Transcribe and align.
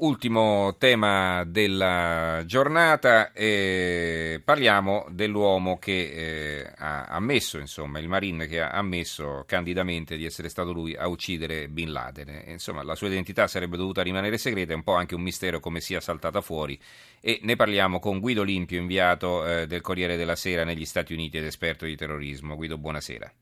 Ultimo 0.00 0.76
tema 0.78 1.42
della 1.42 2.44
giornata, 2.46 3.32
eh, 3.32 4.40
parliamo 4.44 5.06
dell'uomo 5.10 5.80
che 5.80 6.60
eh, 6.62 6.72
ha 6.76 7.06
ammesso, 7.06 7.58
insomma, 7.58 7.98
il 7.98 8.06
Marine 8.06 8.46
che 8.46 8.60
ha 8.60 8.70
ammesso 8.70 9.42
candidamente 9.44 10.16
di 10.16 10.24
essere 10.24 10.50
stato 10.50 10.72
lui 10.72 10.94
a 10.94 11.08
uccidere 11.08 11.66
Bin 11.66 11.90
Laden. 11.90 12.44
Insomma, 12.46 12.84
la 12.84 12.94
sua 12.94 13.08
identità 13.08 13.48
sarebbe 13.48 13.76
dovuta 13.76 14.02
rimanere 14.02 14.38
segreta, 14.38 14.70
è 14.72 14.76
un 14.76 14.84
po' 14.84 14.94
anche 14.94 15.16
un 15.16 15.22
mistero 15.22 15.58
come 15.58 15.80
sia 15.80 15.98
saltata 15.98 16.42
fuori. 16.42 16.78
E 17.20 17.40
ne 17.42 17.56
parliamo 17.56 17.98
con 17.98 18.20
Guido 18.20 18.44
Limpio, 18.44 18.78
inviato 18.78 19.44
eh, 19.44 19.66
del 19.66 19.80
Corriere 19.80 20.16
della 20.16 20.36
Sera 20.36 20.62
negli 20.62 20.84
Stati 20.84 21.12
Uniti 21.12 21.38
ed 21.38 21.44
esperto 21.44 21.86
di 21.86 21.96
terrorismo. 21.96 22.54
Guido, 22.54 22.78
buonasera. 22.78 23.32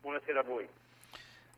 Buonasera 0.00 0.38
a 0.38 0.44
voi. 0.44 0.68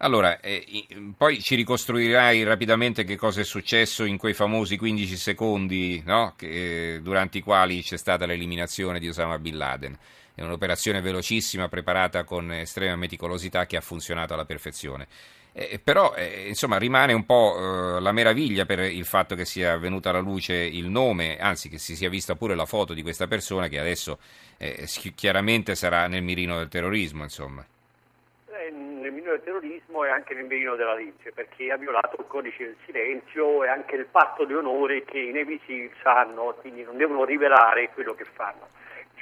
Allora, 0.05 0.39
eh, 0.41 0.87
poi 1.17 1.41
ci 1.41 1.55
ricostruirai 1.55 2.43
rapidamente 2.43 3.05
che 3.05 3.17
cosa 3.17 3.41
è 3.41 3.45
successo 3.45 4.05
in 4.05 4.19
quei 4.19 4.35
famosi 4.35 4.77
15 4.77 5.17
secondi 5.17 6.03
no? 6.05 6.35
che, 6.37 6.97
eh, 6.97 7.01
durante 7.01 7.39
i 7.39 7.41
quali 7.41 7.83
c'è 7.83 7.97
stata 7.97 8.27
l'eliminazione 8.27 8.99
di 8.99 9.09
Osama 9.09 9.39
Bin 9.39 9.57
Laden. 9.57 9.99
È 10.35 10.43
un'operazione 10.43 11.01
velocissima, 11.01 11.71
preparata 11.71 12.25
con 12.25 12.53
estrema 12.53 12.97
meticolosità, 12.97 13.65
che 13.65 13.79
ha 13.79 13.81
funzionato 13.81 14.35
alla 14.35 14.45
perfezione. 14.45 15.07
Eh, 15.55 15.81
però, 15.83 16.13
eh, 16.15 16.49
insomma, 16.49 16.77
rimane 16.77 17.15
un 17.15 17.25
po' 17.25 17.97
eh, 17.97 18.01
la 18.01 18.13
meraviglia 18.13 18.67
per 18.67 18.81
il 18.81 19.07
fatto 19.07 19.35
che 19.35 19.47
sia 19.47 19.79
venuta 19.79 20.11
alla 20.11 20.19
luce 20.19 20.55
il 20.55 20.91
nome, 20.91 21.39
anzi 21.39 21.71
che 21.71 21.79
si 21.79 21.97
sia 21.97 22.11
vista 22.11 22.35
pure 22.35 22.55
la 22.55 22.67
foto 22.67 22.93
di 22.93 23.01
questa 23.01 23.27
persona 23.27 23.69
che 23.69 23.79
adesso 23.79 24.19
eh, 24.59 24.87
chiaramente 25.15 25.75
sarà 25.75 26.09
nel 26.09 26.23
mirino 26.23 26.59
del 26.59 26.69
terrorismo, 26.69 27.23
insomma 27.23 27.65
e 30.03 30.09
anche 30.09 30.35
mirino 30.35 30.75
della 30.75 30.95
legge, 30.95 31.31
perché 31.31 31.71
ha 31.71 31.77
violato 31.77 32.17
il 32.19 32.27
codice 32.27 32.65
del 32.65 32.77
silenzio 32.87 33.63
e 33.63 33.69
anche 33.69 33.97
il 33.97 34.07
patto 34.07 34.45
di 34.45 34.55
onore 34.55 35.05
che 35.05 35.19
i 35.19 35.61
Seals 35.67 35.93
hanno, 36.03 36.57
quindi 36.61 36.83
non 36.83 36.97
devono 36.97 37.25
rivelare 37.25 37.91
quello 37.91 38.15
che 38.15 38.25
fanno. 38.25 38.69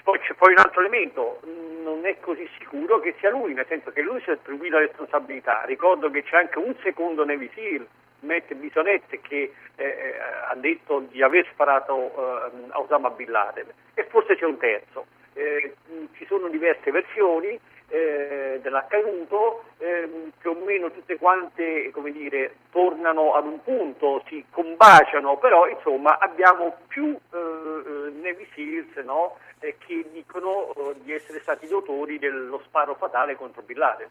Poi 0.02 0.18
c'è 0.18 0.34
poi 0.34 0.52
un 0.52 0.58
altro 0.58 0.80
elemento, 0.80 1.40
non 1.44 2.04
è 2.04 2.18
così 2.18 2.48
sicuro 2.58 2.98
che 2.98 3.14
sia 3.20 3.30
lui, 3.30 3.54
nel 3.54 3.66
senso 3.68 3.92
che 3.92 4.02
lui 4.02 4.20
si 4.22 4.30
attribuì 4.30 4.68
la 4.68 4.80
responsabilità. 4.80 5.62
Ricordo 5.64 6.10
che 6.10 6.24
c'è 6.24 6.38
anche 6.38 6.58
un 6.58 6.74
secondo 6.82 7.24
Navy 7.24 7.48
Seal, 7.54 7.86
Matt 8.20 8.52
Bisonette, 8.52 9.20
che 9.20 9.52
eh, 9.76 9.84
eh, 9.84 10.14
ha 10.48 10.54
detto 10.56 11.06
di 11.08 11.22
aver 11.22 11.46
sparato 11.52 11.94
eh, 11.94 12.70
a 12.70 12.80
Osama 12.80 13.10
Bin 13.10 13.30
Laden 13.30 13.66
e 13.94 14.04
forse 14.04 14.34
c'è 14.34 14.44
un 14.44 14.58
terzo. 14.58 15.06
Eh, 15.34 15.74
ci 16.16 16.26
sono 16.26 16.48
diverse 16.48 16.90
versioni, 16.90 17.58
eh, 17.88 18.58
dell'accaduto, 18.60 19.64
eh, 19.82 20.30
più 20.38 20.50
o 20.50 20.64
meno 20.64 20.92
tutte 20.92 21.18
quante 21.18 21.90
come 21.90 22.12
dire, 22.12 22.54
tornano 22.70 23.34
ad 23.34 23.46
un 23.46 23.60
punto, 23.64 24.22
si 24.28 24.44
combaciano, 24.48 25.38
però 25.38 25.66
insomma 25.66 26.18
abbiamo 26.18 26.76
più 26.86 27.18
eh, 27.32 27.36
eh 27.36 28.10
Navy 28.22 28.46
Seals 28.54 28.94
no, 29.04 29.38
eh, 29.58 29.76
che 29.84 30.06
dicono 30.12 30.72
eh, 30.72 30.94
di 31.02 31.12
essere 31.12 31.40
stati 31.40 31.66
gli 31.66 31.72
autori 31.72 32.20
dello 32.20 32.60
sparo 32.64 32.94
fatale 32.94 33.34
contro 33.34 33.62
Bin 33.62 33.78
Laden. 33.78 34.08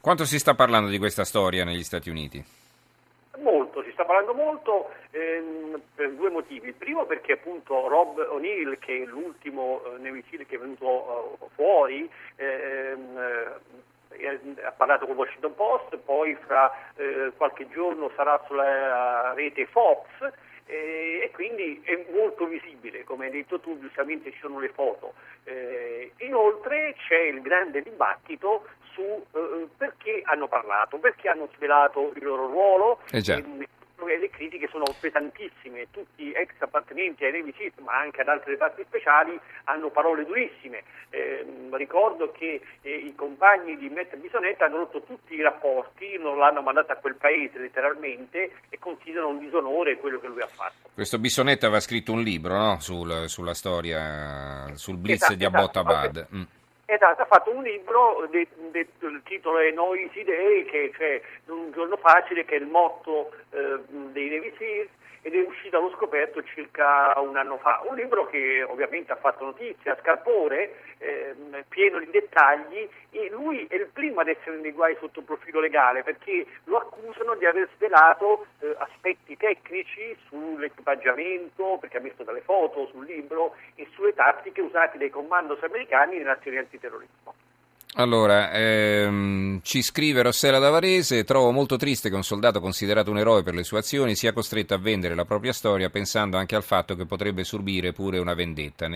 Quanto 0.00 0.24
si 0.24 0.38
sta 0.38 0.54
parlando 0.54 0.88
di 0.88 0.98
questa 0.98 1.24
storia 1.24 1.64
negli 1.64 1.84
Stati 1.84 2.08
Uniti? 2.08 2.42
Molto, 3.38 3.82
si 3.82 3.90
sta 3.92 4.04
parlando 4.04 4.34
molto 4.34 4.90
ehm, 5.10 5.80
per 5.94 6.12
due 6.12 6.30
motivi. 6.30 6.68
Il 6.68 6.74
primo 6.74 7.04
perché 7.04 7.32
appunto 7.32 7.86
Rob 7.86 8.18
O'Neill, 8.30 8.78
che 8.78 9.02
è 9.02 9.06
l'ultimo 9.06 9.82
eh, 9.84 9.98
Navy 9.98 10.24
Seal 10.28 10.46
che 10.46 10.56
è 10.56 10.58
venuto 10.58 11.38
uh, 11.38 11.48
fuori, 11.54 12.10
ehm, 12.36 13.16
eh, 13.16 13.90
ha 14.64 14.72
parlato 14.72 15.06
con 15.06 15.16
Washington 15.16 15.54
Post, 15.54 15.96
poi 15.98 16.36
fra 16.46 16.70
eh, 16.96 17.32
qualche 17.36 17.68
giorno 17.70 18.10
sarà 18.14 18.42
sulla 18.46 19.32
rete 19.34 19.66
Fox 19.66 20.06
eh, 20.66 21.20
e 21.24 21.30
quindi 21.32 21.80
è 21.84 22.06
molto 22.12 22.46
visibile, 22.46 23.04
come 23.04 23.26
hai 23.26 23.32
detto 23.32 23.60
tu, 23.60 23.78
giustamente 23.80 24.32
ci 24.32 24.38
sono 24.38 24.58
le 24.58 24.70
foto. 24.70 25.14
Eh, 25.44 26.12
inoltre 26.18 26.94
c'è 27.06 27.18
il 27.18 27.40
grande 27.42 27.82
dibattito 27.82 28.66
su 28.92 29.02
eh, 29.02 29.68
perché 29.76 30.22
hanno 30.24 30.48
parlato, 30.48 30.98
perché 30.98 31.28
hanno 31.28 31.48
svelato 31.54 32.12
il 32.14 32.24
loro 32.24 32.46
ruolo. 32.46 33.00
Le 34.06 34.30
critiche 34.30 34.68
sono 34.68 34.84
pesantissime, 34.98 35.86
tutti 35.90 36.30
ex 36.32 36.50
appartenenti 36.58 37.24
ai 37.24 37.32
Navy 37.32 37.52
Seals 37.56 37.78
ma 37.78 37.98
anche 37.98 38.20
ad 38.20 38.28
altre 38.28 38.56
parti 38.56 38.84
speciali 38.86 39.38
hanno 39.64 39.90
parole 39.90 40.24
durissime. 40.24 40.82
Eh, 41.10 41.44
ricordo 41.72 42.32
che 42.32 42.60
eh, 42.82 42.90
i 42.90 43.14
compagni 43.14 43.76
di 43.76 43.88
Matt 43.88 44.14
Bisonetta 44.16 44.66
hanno 44.66 44.78
rotto 44.78 45.02
tutti 45.02 45.34
i 45.34 45.42
rapporti, 45.42 46.18
non 46.18 46.38
l'hanno 46.38 46.62
mandato 46.62 46.92
a 46.92 46.96
quel 46.96 47.16
paese 47.16 47.58
letteralmente 47.58 48.52
e 48.68 48.78
considerano 48.78 49.30
un 49.30 49.38
disonore 49.38 49.96
quello 49.98 50.20
che 50.20 50.28
lui 50.28 50.42
ha 50.42 50.46
fatto. 50.46 50.90
Questo 50.94 51.18
Bisonetta 51.18 51.66
aveva 51.66 51.80
scritto 51.80 52.12
un 52.12 52.22
libro 52.22 52.54
no? 52.54 52.80
Sul, 52.80 53.28
sulla 53.28 53.54
storia, 53.54 54.74
sul 54.74 54.96
blitz 54.96 55.22
esatto, 55.22 55.34
di 55.34 55.44
Abbottabad. 55.44 56.16
Esatto. 56.16 56.36
Mm. 56.36 56.42
Esatto, 56.92 57.22
ha 57.22 57.24
fatto 57.24 57.50
un 57.50 57.62
libro, 57.62 58.28
de, 58.30 58.46
il 58.98 59.22
titolo 59.24 59.56
è 59.60 59.70
Noisy 59.70 60.24
Day, 60.24 60.62
che 60.66 60.92
cioè 60.94 61.22
un 61.46 61.72
giorno 61.72 61.96
facile, 61.96 62.44
che 62.44 62.56
è 62.56 62.58
il 62.58 62.66
motto 62.66 63.32
eh, 63.48 63.78
dei 63.88 64.28
Navy 64.28 64.52
Seals, 64.58 64.90
ed 65.22 65.34
è 65.34 65.40
uscito 65.46 65.78
allo 65.78 65.90
scoperto 65.90 66.42
circa 66.42 67.14
un 67.20 67.36
anno 67.36 67.56
fa. 67.58 67.82
Un 67.88 67.94
libro 67.94 68.26
che 68.26 68.62
ovviamente 68.62 69.12
ha 69.12 69.16
fatto 69.16 69.44
notizia, 69.44 69.96
Scarpore, 70.00 70.74
eh, 70.98 71.34
pieno 71.68 72.00
di 72.00 72.10
dettagli, 72.10 72.88
e 73.10 73.28
lui 73.30 73.64
è 73.68 73.76
il 73.76 73.88
primo 73.92 74.20
ad 74.20 74.28
essere 74.28 74.56
nei 74.56 74.72
guai 74.72 74.96
sotto 74.98 75.20
il 75.20 75.26
profilo 75.26 75.60
legale 75.60 76.02
perché 76.02 76.46
lo 76.64 76.78
accusano 76.78 77.34
di 77.36 77.46
aver 77.46 77.68
svelato 77.76 78.46
eh, 78.60 78.74
aspetti 78.78 79.36
tecnici 79.36 80.16
sull'equipaggiamento, 80.28 81.78
perché 81.80 81.98
ha 81.98 82.00
messo 82.00 82.24
delle 82.24 82.40
foto 82.40 82.86
sul 82.88 83.06
libro, 83.06 83.54
e 83.76 83.86
sulle 83.92 84.14
tattiche 84.14 84.60
usate 84.60 84.98
dai 84.98 85.10
commandos 85.10 85.62
americani 85.62 86.18
nelle 86.18 86.30
azioni 86.30 86.58
antiterrorismo. 86.58 87.51
Allora, 87.96 88.50
ehm, 88.52 89.60
ci 89.60 89.82
scrive 89.82 90.22
Rossella 90.22 90.58
Davarese, 90.58 91.24
trovo 91.24 91.50
molto 91.50 91.76
triste 91.76 92.08
che 92.08 92.14
un 92.14 92.22
soldato 92.22 92.58
considerato 92.58 93.10
un 93.10 93.18
eroe 93.18 93.42
per 93.42 93.52
le 93.52 93.64
sue 93.64 93.80
azioni 93.80 94.14
sia 94.14 94.32
costretto 94.32 94.72
a 94.72 94.78
vendere 94.78 95.14
la 95.14 95.26
propria 95.26 95.52
storia 95.52 95.90
pensando 95.90 96.38
anche 96.38 96.56
al 96.56 96.62
fatto 96.62 96.94
che 96.94 97.04
potrebbe 97.04 97.44
subire 97.44 97.92
pure 97.92 98.18
una 98.18 98.32
vendetta. 98.32 98.88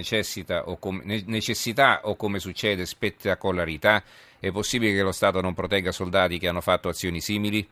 O 0.64 0.78
com- 0.78 1.02
necessità 1.04 2.00
o 2.04 2.16
come 2.16 2.38
succede 2.38 2.86
spettacolarità? 2.86 4.02
È 4.40 4.50
possibile 4.50 4.94
che 4.94 5.02
lo 5.02 5.12
Stato 5.12 5.42
non 5.42 5.52
protegga 5.52 5.92
soldati 5.92 6.38
che 6.38 6.48
hanno 6.48 6.62
fatto 6.62 6.88
azioni 6.88 7.20
simili? 7.20 7.68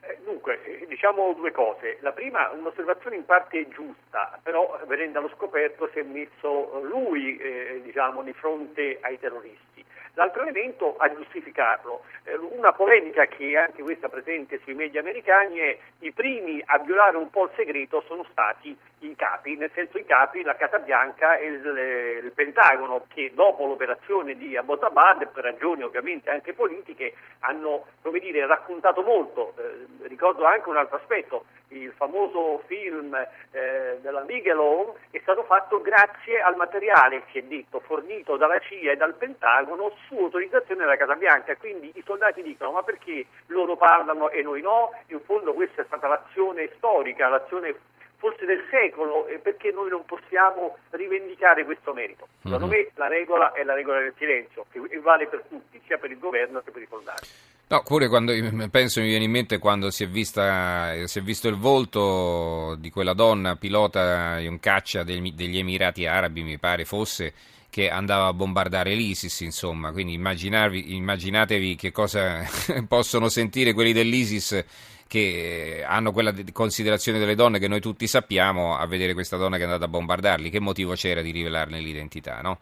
Eh, 0.00 0.18
dunque, 0.24 0.64
eh, 0.64 0.86
diciamo 0.86 1.34
due 1.34 1.52
cose. 1.52 1.98
La 2.00 2.12
prima, 2.12 2.50
un'osservazione 2.52 3.16
in 3.16 3.26
parte 3.26 3.68
giusta, 3.68 4.38
però 4.42 4.80
venendo 4.86 5.18
allo 5.18 5.30
scoperto 5.36 5.90
si 5.92 5.98
è 5.98 6.02
messo 6.04 6.80
lui 6.88 7.36
eh, 7.36 7.82
diciamo, 7.84 8.22
di 8.22 8.32
fronte 8.32 8.96
ai 9.02 9.18
terroristi. 9.18 9.84
L'altro 10.16 10.42
elemento 10.42 10.96
a 10.96 11.14
giustificarlo, 11.14 12.00
eh, 12.24 12.36
una 12.36 12.72
polemica 12.72 13.26
che 13.26 13.50
è 13.50 13.56
anche 13.56 13.82
questa 13.82 14.08
presente 14.08 14.58
sui 14.64 14.72
media 14.72 15.00
americani 15.00 15.58
è 15.58 15.78
i 15.98 16.12
primi 16.12 16.62
a 16.64 16.78
violare 16.78 17.18
un 17.18 17.28
po' 17.28 17.44
il 17.44 17.50
segreto 17.54 18.02
sono 18.06 18.24
stati 18.30 18.74
i 19.00 19.14
capi, 19.14 19.56
nel 19.56 19.70
senso 19.74 19.98
i 19.98 20.06
capi, 20.06 20.42
la 20.42 20.56
Casa 20.56 20.78
Bianca 20.78 21.36
e 21.36 21.46
il, 21.48 22.22
il 22.24 22.32
Pentagono 22.32 23.04
che 23.12 23.32
dopo 23.34 23.66
l'operazione 23.66 24.36
di 24.36 24.56
Abbottabad, 24.56 25.28
per 25.28 25.44
ragioni 25.44 25.82
ovviamente 25.82 26.30
anche 26.30 26.54
politiche, 26.54 27.12
hanno 27.40 27.84
dire, 28.18 28.46
raccontato 28.46 29.02
molto. 29.02 29.52
Eh, 29.58 30.08
ricordo 30.08 30.46
anche 30.46 30.70
un 30.70 30.78
altro 30.78 30.96
aspetto, 30.96 31.44
il 31.68 31.92
famoso 31.96 32.62
film 32.66 33.14
eh, 33.14 33.98
della 34.00 34.20
Bigelow 34.20 34.96
è 35.10 35.18
stato 35.22 35.42
fatto 35.44 35.80
grazie 35.80 36.40
al 36.40 36.56
materiale, 36.56 37.24
si 37.30 37.38
è 37.38 37.42
detto, 37.42 37.80
fornito 37.80 38.36
dalla 38.36 38.58
CIA 38.60 38.92
e 38.92 38.96
dal 38.96 39.14
Pentagono 39.14 39.92
su 40.06 40.16
autorizzazione 40.16 40.82
della 40.82 40.96
Casa 40.96 41.14
Bianca. 41.14 41.56
Quindi 41.56 41.90
i 41.94 42.02
soldati 42.04 42.42
dicono 42.42 42.72
ma 42.72 42.82
perché 42.82 43.26
loro 43.46 43.76
parlano 43.76 44.30
e 44.30 44.42
noi 44.42 44.60
no? 44.60 44.92
In 45.08 45.20
fondo 45.20 45.52
questa 45.54 45.82
è 45.82 45.84
stata 45.86 46.06
l'azione 46.06 46.70
storica, 46.76 47.28
l'azione 47.28 47.74
forse 48.16 48.46
del 48.46 48.64
secolo 48.70 49.26
e 49.26 49.38
perché 49.38 49.70
noi 49.72 49.90
non 49.90 50.04
possiamo 50.04 50.78
rivendicare 50.90 51.64
questo 51.64 51.92
merito. 51.92 52.28
Secondo 52.42 52.66
mm-hmm. 52.66 52.84
me 52.84 52.90
la 52.94 53.08
regola 53.08 53.52
è 53.52 53.62
la 53.62 53.74
regola 53.74 54.00
del 54.00 54.14
silenzio, 54.16 54.66
che 54.70 54.80
vale 55.00 55.26
per 55.26 55.42
tutti, 55.48 55.80
sia 55.86 55.98
per 55.98 56.10
il 56.10 56.18
governo 56.18 56.60
che 56.62 56.70
per 56.70 56.82
i 56.82 56.86
soldati. 56.88 57.28
No, 57.68 57.82
pure 57.82 58.06
quando 58.06 58.32
penso 58.70 59.00
mi 59.00 59.08
viene 59.08 59.24
in 59.24 59.30
mente 59.32 59.58
quando 59.58 59.90
si 59.90 60.04
è, 60.04 60.08
vista, 60.08 61.04
si 61.06 61.18
è 61.18 61.22
visto 61.22 61.48
il 61.48 61.56
volto 61.56 62.76
di 62.78 62.90
quella 62.90 63.12
donna 63.12 63.56
pilota 63.56 64.38
di 64.38 64.46
un 64.46 64.60
caccia 64.60 65.02
degli, 65.02 65.58
Emirati 65.58 66.06
Arabi, 66.06 66.44
mi 66.44 66.58
pare 66.58 66.84
fosse, 66.84 67.32
che 67.68 67.90
andava 67.90 68.28
a 68.28 68.32
bombardare 68.32 68.94
l'ISIS, 68.94 69.40
insomma, 69.40 69.90
quindi 69.90 70.12
immaginatevi 70.14 71.74
che 71.74 71.90
cosa 71.90 72.46
possono 72.86 73.28
sentire 73.28 73.72
quelli 73.72 73.92
dell'ISIS 73.92 74.64
che 75.08 75.84
hanno 75.84 76.12
quella 76.12 76.32
considerazione 76.52 77.18
delle 77.18 77.34
donne 77.34 77.58
che 77.58 77.66
noi 77.66 77.80
tutti 77.80 78.06
sappiamo 78.06 78.76
a 78.76 78.86
vedere 78.86 79.12
questa 79.12 79.36
donna 79.36 79.56
che 79.56 79.62
è 79.62 79.66
andata 79.66 79.86
a 79.86 79.88
bombardarli, 79.88 80.50
che 80.50 80.60
motivo 80.60 80.94
c'era 80.94 81.20
di 81.20 81.32
rivelarne 81.32 81.80
l'identità, 81.80 82.40
no? 82.42 82.58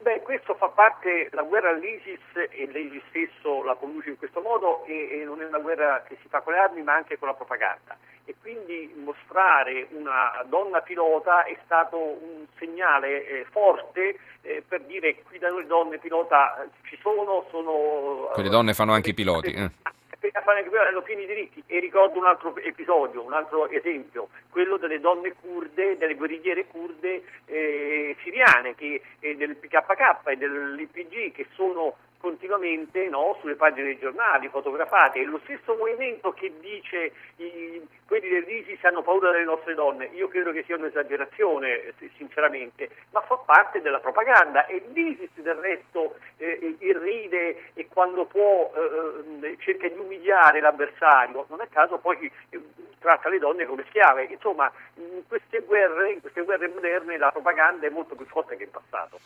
Beh, 0.00 0.22
questo 0.22 0.54
fa 0.54 0.68
parte, 0.68 1.28
la 1.32 1.42
guerra 1.42 1.70
all'ISIS 1.70 2.20
e 2.34 2.66
l'ISIS 2.66 3.02
stesso 3.08 3.64
la 3.64 3.74
conduce 3.74 4.10
in 4.10 4.18
questo 4.18 4.40
modo 4.40 4.84
e, 4.84 5.20
e, 5.20 5.24
non 5.24 5.42
è 5.42 5.46
una 5.46 5.58
guerra 5.58 6.04
che 6.06 6.16
si 6.22 6.28
fa 6.28 6.40
con 6.40 6.52
le 6.52 6.60
armi 6.60 6.82
ma 6.82 6.94
anche 6.94 7.18
con 7.18 7.26
la 7.26 7.34
propaganda 7.34 7.96
e 8.24 8.34
quindi 8.40 8.94
mostrare 9.02 9.88
una 9.90 10.44
donna 10.46 10.82
pilota 10.82 11.44
è 11.44 11.56
stato 11.64 11.98
un 11.98 12.46
segnale 12.58 13.26
eh, 13.26 13.46
forte 13.50 14.18
eh, 14.42 14.62
per 14.66 14.82
dire 14.82 15.16
qui 15.22 15.38
da 15.38 15.48
noi 15.48 15.66
donne 15.66 15.98
pilota 15.98 16.64
ci 16.84 16.96
sono, 17.00 17.46
sono... 17.50 18.30
Quelle 18.34 18.50
donne 18.50 18.74
fanno 18.74 18.92
anche 18.92 19.10
i 19.10 19.14
piloti. 19.14 19.52
Eh 19.52 19.70
hanno 20.88 21.02
pieni 21.02 21.26
diritti 21.26 21.62
e 21.66 21.78
ricordo 21.80 22.18
un 22.18 22.26
altro 22.26 22.56
episodio, 22.56 23.22
un 23.22 23.32
altro 23.32 23.68
esempio, 23.68 24.28
quello 24.50 24.76
delle 24.76 25.00
donne 25.00 25.34
kurde, 25.34 25.96
delle 25.96 26.14
guerrigliere 26.14 26.66
kurde 26.66 27.22
eh, 27.46 28.16
siriane, 28.22 28.74
che, 28.74 29.00
eh, 29.20 29.36
del 29.36 29.56
PKK 29.56 30.26
e 30.26 30.36
dell'IPG 30.36 31.32
che 31.32 31.46
sono 31.52 31.96
continuamente 32.18 33.08
no, 33.08 33.36
sulle 33.40 33.54
pagine 33.54 33.86
dei 33.86 33.98
giornali, 33.98 34.48
fotografate. 34.48 35.20
È 35.20 35.24
lo 35.24 35.40
stesso 35.44 35.76
movimento 35.76 36.32
che 36.32 36.52
dice 36.60 37.12
i, 37.36 37.80
quelli 38.06 38.28
dell'ISIS 38.28 38.82
hanno 38.84 39.02
paura 39.02 39.30
delle 39.30 39.44
nostre 39.44 39.74
donne. 39.74 40.10
Io 40.14 40.28
credo 40.28 40.52
che 40.52 40.64
sia 40.64 40.76
un'esagerazione, 40.76 41.94
sinceramente, 42.16 42.90
ma 43.12 43.20
fa 43.20 43.36
parte 43.36 43.80
della 43.80 44.00
propaganda 44.00 44.66
e 44.66 44.82
l'ISIS 44.92 45.30
del 45.36 45.54
resto 45.54 46.16
eh, 46.38 46.76
irride 46.80 47.70
quando 47.98 48.26
può 48.26 48.72
eh, 48.76 49.56
cerca 49.58 49.88
di 49.88 49.98
umiliare 49.98 50.60
l'avversario. 50.60 51.46
Non 51.48 51.60
è 51.60 51.68
caso 51.68 51.98
poi 51.98 52.30
eh, 52.50 52.60
tratta 53.00 53.28
le 53.28 53.40
donne 53.40 53.66
come 53.66 53.84
schiave. 53.88 54.28
Insomma, 54.30 54.70
in 54.94 55.26
queste 55.26 55.62
guerre, 55.66 56.12
in 56.12 56.20
queste 56.20 56.44
guerre 56.44 56.68
moderne 56.68 57.18
la 57.18 57.32
propaganda 57.32 57.88
è 57.88 57.90
molto 57.90 58.14
più 58.14 58.24
forte 58.26 58.56
che 58.56 58.62
in 58.62 58.70
passato. 58.70 59.18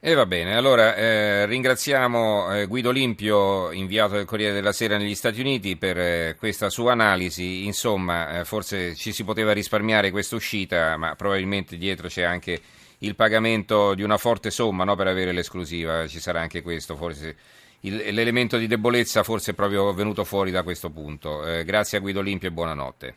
E 0.00 0.14
va 0.14 0.26
bene, 0.26 0.56
allora 0.56 0.96
eh, 0.96 1.46
ringraziamo 1.46 2.56
eh, 2.56 2.66
Guido 2.66 2.90
Limpio, 2.90 3.70
inviato 3.70 4.14
del 4.14 4.24
Corriere 4.24 4.54
della 4.54 4.72
Sera 4.72 4.96
negli 4.96 5.14
Stati 5.14 5.38
Uniti, 5.38 5.76
per 5.76 5.96
eh, 5.96 6.34
questa 6.36 6.70
sua 6.70 6.90
analisi. 6.90 7.66
Insomma, 7.66 8.40
eh, 8.40 8.44
forse 8.44 8.96
ci 8.96 9.12
si 9.12 9.22
poteva 9.22 9.52
risparmiare 9.52 10.10
questa 10.10 10.34
uscita, 10.34 10.96
ma 10.96 11.14
probabilmente 11.14 11.76
dietro 11.76 12.08
c'è 12.08 12.22
anche 12.22 12.60
il 13.02 13.14
pagamento 13.14 13.94
di 13.94 14.02
una 14.02 14.16
forte 14.16 14.50
somma 14.50 14.82
no, 14.82 14.96
per 14.96 15.06
avere 15.06 15.30
l'esclusiva. 15.30 16.08
Ci 16.08 16.18
sarà 16.18 16.40
anche 16.40 16.62
questo, 16.62 16.96
forse 16.96 17.36
il, 17.80 18.14
l'elemento 18.14 18.56
di 18.56 18.66
debolezza 18.66 19.22
forse 19.22 19.52
è 19.52 19.54
proprio 19.54 19.92
venuto 19.92 20.24
fuori 20.24 20.50
da 20.50 20.62
questo 20.62 20.90
punto. 20.90 21.46
Eh, 21.46 21.64
grazie 21.64 21.98
a 21.98 22.00
Guido 22.00 22.20
Limpio 22.20 22.48
e 22.48 22.52
buonanotte. 22.52 23.14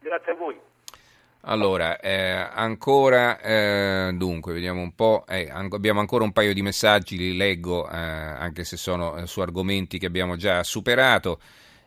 Grazie 0.00 0.32
a 0.32 0.34
voi. 0.34 0.56
Allora, 1.44 1.98
eh, 1.98 2.30
ancora, 2.52 3.40
eh, 3.40 4.12
dunque, 4.14 4.52
vediamo 4.52 4.80
un 4.80 4.94
po', 4.94 5.24
eh, 5.26 5.50
abbiamo 5.50 5.98
ancora 5.98 6.22
un 6.22 6.30
paio 6.30 6.54
di 6.54 6.62
messaggi, 6.62 7.16
li 7.16 7.36
leggo, 7.36 7.90
eh, 7.90 7.96
anche 7.96 8.62
se 8.62 8.76
sono 8.76 9.16
eh, 9.16 9.26
su 9.26 9.40
argomenti 9.40 9.98
che 9.98 10.06
abbiamo 10.06 10.36
già 10.36 10.62
superato. 10.62 11.40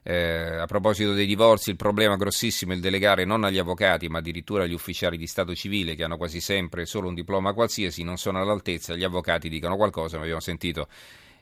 Eh, 0.04 0.57
a 0.57 0.66
proposito 0.66 1.13
dei 1.13 1.25
divorzi, 1.25 1.69
il 1.69 1.78
problema 1.78 2.18
grossissimo 2.18 2.74
è 2.74 2.75
il 2.75 2.81
delegare 2.81 3.24
non 3.24 3.46
agli 3.46 3.57
avvocati, 3.57 4.10
ma 4.10 4.18
addirittura 4.18 4.63
agli 4.63 4.74
ufficiali 4.74 5.18
di 5.18 5.25
Stato 5.25 5.56
civile, 5.56 5.96
che 5.96 6.04
hanno 6.04 6.18
quasi 6.18 6.42
sempre 6.42 6.86
solo 6.86 7.07
un 7.07 7.16
diploma 7.16 7.54
qualsiasi, 7.54 8.04
non 8.04 8.18
sono 8.18 8.42
all'altezza, 8.42 8.94
gli 8.94 9.06
avvocati 9.06 9.48
dicono 9.48 9.78
qualcosa, 9.78 10.18
ma 10.18 10.24
abbiamo 10.24 10.42
sentito 10.42 10.88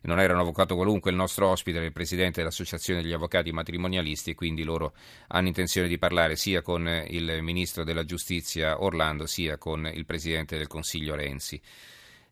non 0.03 0.19
era 0.19 0.33
un 0.33 0.39
avvocato 0.39 0.75
qualunque 0.75 1.11
il 1.11 1.17
nostro 1.17 1.47
ospite, 1.47 1.77
era 1.77 1.85
il 1.85 1.94
presidente 1.94 2.39
dell'Associazione 2.39 3.01
degli 3.01 3.13
Avvocati 3.13 3.51
Matrimonialisti 3.51 4.31
e 4.31 4.35
quindi 4.35 4.63
loro 4.63 4.94
hanno 5.27 5.47
intenzione 5.47 5.88
di 5.88 5.97
parlare 5.97 6.35
sia 6.35 6.61
con 6.61 6.88
il 7.07 7.41
ministro 7.41 7.83
della 7.83 8.05
Giustizia 8.05 8.81
Orlando 8.81 9.25
sia 9.25 9.57
con 9.57 9.89
il 9.91 10.05
presidente 10.05 10.57
del 10.57 10.67
Consiglio 10.67 11.15
Renzi. 11.15 11.61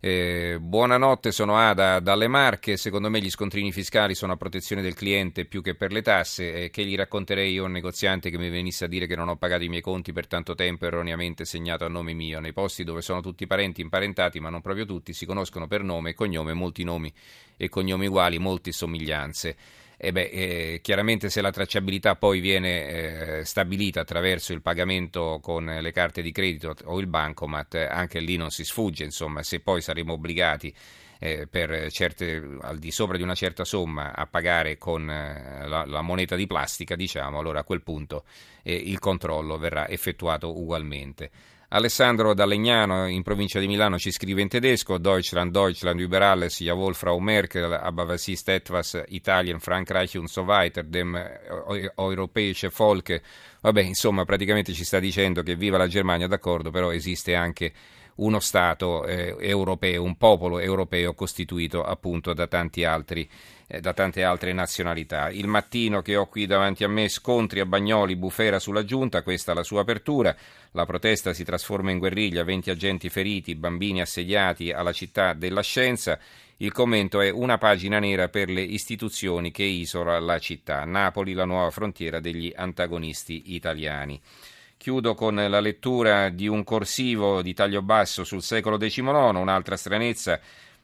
Eh, 0.04 0.58
buonanotte, 0.60 1.32
sono 1.32 1.58
Ada 1.58 2.00
dalle 2.00 2.28
Marche. 2.28 2.76
Secondo 2.76 3.12
me 3.12 3.22
gli 3.22 3.30
scontrini 3.30 3.72
fiscali 3.72 4.16
sono 4.16 4.34
a 4.34 4.36
protezione 4.36 4.82
del 4.82 4.96
cliente 4.96 5.46
più 5.46 5.62
che 5.62 5.76
per 5.76 5.92
le 5.92 6.02
tasse. 6.02 6.54
Eh, 6.54 6.70
che 6.72 6.84
gli 6.84 6.96
racconterei 6.96 7.54
io 7.54 7.62
a 7.62 7.66
un 7.68 7.72
negoziante 7.74 8.32
che 8.32 8.40
mi 8.40 8.50
venisse 8.50 8.86
a 8.86 8.88
dire 8.88 9.06
che 9.06 9.16
non 9.16 9.28
ho 9.30 9.36
pagato 9.36 9.64
i 9.64 9.70
miei 9.70 9.84
conti 9.84 10.12
per 10.12 10.26
tanto 10.26 10.56
tempo 10.56 10.88
erroneamente 10.88 11.46
segnato 11.46 11.86
a 11.86 11.88
nome 11.88 12.14
mio? 12.14 12.40
Nei 12.40 12.52
posti 12.52 12.84
dove 12.84 13.04
sono 13.04 13.22
tutti 13.22 13.46
parenti 13.46 13.82
imparentati, 13.82 14.40
ma 14.40 14.50
non 14.50 14.62
proprio 14.62 14.86
tutti, 14.86 15.14
si 15.14 15.28
conoscono 15.28 15.68
per 15.68 15.84
nome 15.84 16.10
e 16.10 16.14
cognome, 16.16 16.54
molti 16.54 16.84
nomi 16.84 17.14
e 17.56 17.70
cognomi 17.70 18.08
uguali, 18.08 18.40
molte 18.40 18.72
somiglianze. 18.72 19.56
E 20.04 20.12
beh, 20.12 20.30
eh, 20.32 20.80
chiaramente 20.82 21.30
se 21.30 21.42
la 21.42 21.52
tracciabilità 21.52 22.16
poi 22.16 22.40
viene 22.40 22.88
eh, 23.40 23.46
stabilita 23.46 24.00
attraverso 24.00 24.52
il 24.52 24.64
pagamento 24.64 25.38
con 25.44 25.64
le 25.64 25.92
carte 25.92 26.24
di 26.24 26.32
credito 26.32 26.74
o 26.86 27.00
il 27.00 27.06
bancomat, 27.06 27.76
anche 27.88 28.20
lì 28.20 28.36
non 28.36 28.50
si 28.50 28.64
sfugge, 28.64 29.04
insomma, 29.04 29.44
se 29.44 29.60
poi 29.60 29.80
saremo 29.80 30.14
obbligati 30.14 30.74
eh, 31.20 31.46
per 31.46 31.92
certe, 31.92 32.58
al 32.62 32.80
di 32.80 32.90
sopra 32.90 33.16
di 33.16 33.22
una 33.22 33.36
certa 33.36 33.64
somma 33.64 34.16
a 34.16 34.26
pagare 34.26 34.80
con 34.80 35.08
eh, 35.08 35.68
la, 35.68 35.86
la, 35.86 36.02
moneta 36.02 36.36
di 36.36 36.48
plastica, 36.48 36.96
diciamo, 36.96 37.38
allora 37.38 37.60
a 37.60 37.64
quel 37.64 37.84
punto 37.84 38.24
eh, 38.64 38.74
il 38.74 38.98
controllo 38.98 39.60
verrà 39.60 39.88
effettuato 39.88 40.58
ugualmente. 40.58 41.30
Alessandro 41.74 42.34
da 42.34 42.44
Legnano, 42.46 43.08
in 43.08 43.24
provincia 43.24 43.58
di 43.58 43.66
Milano, 43.66 43.98
ci 43.98 44.12
scrive 44.12 44.42
in 44.42 44.50
tedesco: 44.50 44.98
Deutschland, 44.98 45.52
Deutschland 45.52 46.02
über 46.02 46.22
alles, 46.22 46.60
jawohl, 46.60 46.94
Frau 46.94 47.18
Merkel, 47.20 47.72
aber 47.72 48.04
was 48.04 48.28
etwas 48.28 49.02
Italien, 49.08 49.62
Frankreich 49.62 50.18
und 50.18 50.28
so 50.28 50.46
weiter, 50.46 50.84
dem 50.84 51.18
europäische 51.96 52.70
Volk. 52.72 53.22
Vabbè, 53.62 53.84
insomma, 53.84 54.26
praticamente 54.26 54.74
ci 54.74 54.84
sta 54.84 55.00
dicendo 55.00 55.44
che 55.44 55.56
viva 55.56 55.78
la 55.78 55.88
Germania, 55.88 56.28
d'accordo, 56.28 56.72
però 56.72 56.92
esiste 56.92 57.36
anche 57.36 57.72
uno 58.16 58.42
Stato 58.42 59.06
eh, 59.06 59.38
europeo, 59.40 60.04
un 60.04 60.18
popolo 60.18 60.60
europeo 60.60 61.14
costituito 61.14 61.84
appunto 61.84 62.34
da, 62.34 62.50
altri, 62.50 63.22
eh, 63.22 63.30
da 63.80 63.94
tante 63.94 64.24
altre 64.24 64.52
nazionalità. 64.52 65.30
Il 65.30 65.48
mattino 65.48 66.02
che 66.02 66.16
ho 66.16 66.28
qui 66.28 66.46
davanti 66.46 66.84
a 66.84 66.90
me, 66.90 67.08
scontri 67.08 67.62
a 67.62 67.66
Bagnoli, 67.66 68.16
bufera 68.16 68.60
sulla 68.60 68.84
giunta, 68.84 69.22
questa 69.22 69.54
è 69.54 69.56
la 69.56 69.64
sua 69.64 69.82
apertura. 69.82 70.36
La 70.72 70.86
protesta 70.86 71.34
si 71.34 71.44
trasforma 71.44 71.92
in 71.92 72.00
guerriglia, 72.00 72.44
20 72.44 72.70
agenti 72.70 73.10
feriti, 73.10 73.56
bambini 73.56 74.02
assediati 74.02 74.72
alla 74.72 74.92
città 74.92 75.34
della 75.34 75.62
scienza. 75.62 76.20
Il 76.58 76.72
commento 76.72 77.22
è 77.22 77.30
una 77.30 77.58
pagina 77.58 77.98
nera 78.00 78.30
per 78.30 78.50
le 78.50 78.62
istituzioni 78.62 79.52
che 79.52 79.64
isola 79.64 80.20
la 80.20 80.38
città. 80.38 80.84
Napoli, 80.86 81.34
la 81.34 81.46
nuova 81.46 81.72
frontiera 81.72 82.20
degli 82.20 82.52
antagonisti 82.56 83.54
italiani. 83.56 84.20
Chiudo 84.78 85.14
con 85.14 85.36
la 85.36 85.60
lettura 85.60 86.30
di 86.30 86.48
un 86.48 86.64
corsivo 86.64 87.42
di 87.42 87.54
taglio 87.54 87.82
basso 87.84 88.24
sul 88.24 88.42
secolo 88.42 88.78
XIX, 88.78 89.06
un'altra 89.36 89.78
stranezza 89.78 90.40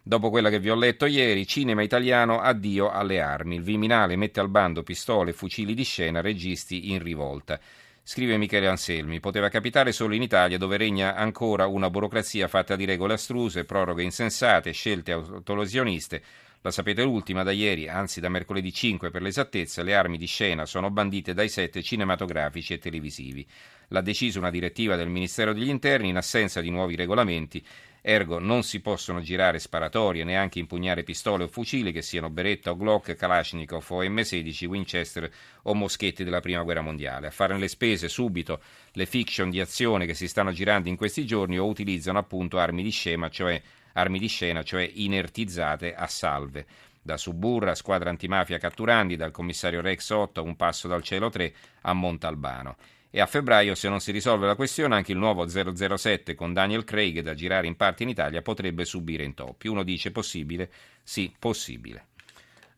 dopo 0.08 0.30
quella 0.30 0.50
che 0.50 0.60
vi 0.60 0.70
ho 0.70 0.76
letto 0.76 1.06
ieri, 1.06 1.46
cinema 1.46 1.84
italiano, 1.84 2.40
addio 2.40 2.90
alle 2.90 3.20
armi. 3.20 3.56
Il 3.56 3.64
Viminale 3.64 4.16
mette 4.16 4.40
al 4.40 4.48
bando 4.48 4.82
pistole 4.82 5.34
fucili 5.34 5.74
di 5.74 5.84
scena, 5.84 6.22
registi 6.22 6.92
in 6.92 7.04
rivolta. 7.04 7.60
Scrive 8.02 8.38
Michele 8.38 8.68
Anselmi, 8.68 9.20
poteva 9.20 9.50
capitare 9.50 9.92
solo 9.92 10.16
in 10.16 10.22
Italia 10.22 10.58
dove 10.58 10.78
regna 10.78 11.16
ancora 11.16 11.68
una 11.68 11.90
burocrazia 11.90 12.48
fatta 12.48 12.78
di 12.78 12.86
regole 12.86 13.16
astruse, 13.16 13.66
proroghe 13.66 14.02
insensate, 14.02 14.72
scelte 14.72 15.12
autolesioniste 15.12 16.24
la 16.62 16.72
sapete 16.72 17.04
l'ultima 17.04 17.44
da 17.44 17.52
ieri, 17.52 17.88
anzi 17.88 18.20
da 18.20 18.30
mercoledì 18.30 18.74
5 18.74 19.10
per 19.12 19.22
l'esattezza, 19.22 19.84
le 19.84 19.96
armi 19.96 20.18
di 20.18 20.26
scena 20.26 20.66
sono 20.66 20.90
bandite 20.90 21.34
dai 21.34 21.50
set 21.50 21.80
cinematografici 21.82 22.74
e 22.74 22.80
televisivi. 22.80 23.48
L'ha 23.90 24.02
deciso 24.02 24.40
una 24.40 24.50
direttiva 24.50 24.96
del 24.96 25.10
Ministero 25.10 25.54
degli 25.54 25.70
Interni 25.70 26.10
in 26.10 26.18
assenza 26.18 26.60
di 26.60 26.70
nuovi 26.70 26.96
regolamenti 26.96 27.64
Ergo 28.10 28.40
non 28.40 28.64
si 28.64 28.80
possono 28.80 29.20
girare 29.20 29.60
sparatorie, 29.60 30.24
neanche 30.24 30.60
impugnare 30.60 31.04
pistole 31.04 31.44
o 31.44 31.48
fucili 31.50 31.92
che 31.92 32.02
siano 32.02 32.30
Beretta 32.30 32.72
o 32.72 32.78
Glock, 32.78 33.16
Kalashnikov 33.16 33.84
o 33.90 34.02
M16, 34.02 34.66
Winchester 34.66 35.30
o 35.64 35.74
moschetti 35.74 36.24
della 36.24 36.40
Prima 36.40 36.64
Guerra 36.64 36.80
Mondiale. 36.80 37.28
A 37.28 37.32
fare 37.32 37.58
le 37.58 37.68
spese 37.68 38.08
subito 38.08 38.62
le 38.94 39.06
fiction 39.06 39.50
di 39.50 39.60
azione 39.60 40.06
che 40.06 40.14
si 40.14 40.30
stanno 40.30 40.54
girando 40.54 40.88
in 40.88 40.96
questi 40.96 41.26
giorni 41.26 41.60
o 41.60 41.66
utilizzano 41.66 42.18
appunto 42.18 42.60
armi 42.60 42.82
di 42.82 42.92
scena, 42.92 43.30
cioè 43.30 43.62
armi 43.98 44.20
di 44.20 44.28
scena, 44.28 44.64
cioè 44.64 44.90
inertizzate 44.96 45.94
a 45.96 46.08
salve. 46.08 46.66
Da 47.02 47.18
Suburra, 47.18 47.76
squadra 47.76 48.10
antimafia 48.10 48.58
catturandi, 48.58 49.16
dal 49.16 49.32
commissario 49.32 49.82
Rex 49.82 50.10
8 50.10 50.44
un 50.44 50.56
passo 50.56 50.88
dal 50.88 51.04
cielo 51.04 51.30
3 51.30 51.54
a 51.82 51.94
Montalbano. 51.94 52.76
E 53.10 53.22
a 53.22 53.26
febbraio, 53.26 53.74
se 53.74 53.88
non 53.90 54.00
si 54.00 54.12
risolve 54.12 54.46
la 54.46 54.56
questione, 54.56 54.96
anche 54.96 55.14
il 55.14 55.18
nuovo 55.18 55.48
007 55.48 56.36
con 56.36 56.54
Daniel 56.54 56.84
Craig 56.84 57.22
da 57.22 57.34
girare 57.34 57.66
in 57.66 57.76
parte 57.76 58.04
in 58.04 58.10
Italia 58.10 58.42
potrebbe 58.42 58.86
subire 58.86 59.24
intoppi. 59.24 59.68
Uno 59.68 59.84
dice 59.84 60.12
possibile? 60.12 60.70
Sì, 61.04 61.34
possibile. 61.40 62.08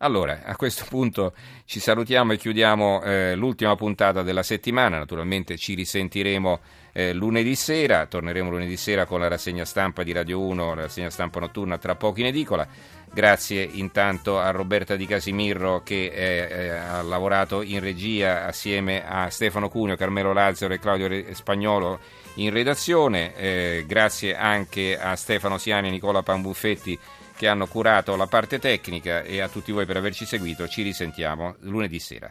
Allora, 0.01 0.43
a 0.45 0.55
questo 0.55 0.85
punto 0.87 1.33
ci 1.65 1.81
salutiamo 1.81 2.31
e 2.31 2.37
chiudiamo 2.37 3.01
eh, 3.01 3.35
l'ultima 3.35 3.75
puntata 3.75 4.23
della 4.23 4.43
settimana, 4.43 4.97
naturalmente 4.97 5.57
ci 5.57 5.73
risentiremo 5.73 6.59
eh, 6.93 7.11
lunedì 7.11 7.53
sera, 7.55 8.05
torneremo 8.05 8.49
lunedì 8.49 8.77
sera 8.77 9.05
con 9.05 9.19
la 9.19 9.27
rassegna 9.27 9.65
stampa 9.65 10.03
di 10.03 10.13
Radio 10.13 10.39
1, 10.39 10.73
la 10.73 10.83
rassegna 10.83 11.09
stampa 11.09 11.41
notturna 11.41 11.77
tra 11.77 11.95
poco 11.95 12.21
in 12.21 12.27
edicola. 12.27 12.65
Grazie 13.11 13.61
intanto 13.61 14.39
a 14.39 14.51
Roberta 14.51 14.95
Di 14.95 15.05
Casimirro 15.05 15.81
che 15.83 16.05
eh, 16.05 16.47
eh 16.49 16.69
ha 16.69 17.01
lavorato 17.01 17.61
in 17.61 17.81
regia 17.81 18.45
assieme 18.45 19.05
a 19.05 19.29
Stefano 19.29 19.67
Cuneo, 19.67 19.97
Carmelo 19.97 20.31
Lazzaro 20.31 20.73
e 20.73 20.79
Claudio 20.79 21.33
Spagnolo 21.33 21.99
in 22.35 22.51
redazione. 22.51 23.35
Eh, 23.35 23.83
grazie 23.85 24.33
anche 24.33 24.97
a 24.97 25.17
Stefano 25.17 25.57
Siani 25.57 25.89
e 25.89 25.91
Nicola 25.91 26.23
Pambuffetti 26.23 26.97
che 27.39 27.47
hanno 27.47 27.67
curato 27.67 28.17
la 28.17 28.27
parte 28.27 28.59
tecnica 28.59 29.21
e 29.21 29.39
a 29.39 29.47
tutti 29.47 29.71
voi 29.71 29.85
per 29.85 29.95
averci 29.95 30.25
seguito. 30.25 30.67
Ci 30.67 30.81
risentiamo 30.81 31.55
lunedì 31.61 31.97
sera. 31.97 32.29